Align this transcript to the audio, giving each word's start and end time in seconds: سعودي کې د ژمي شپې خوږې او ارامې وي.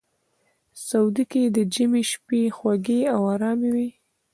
سعودي 0.85 1.23
کې 1.31 1.43
د 1.55 1.57
ژمي 1.73 2.03
شپې 2.11 2.41
خوږې 2.57 3.01
او 3.15 3.21
ارامې 3.33 3.69
وي. 3.75 3.89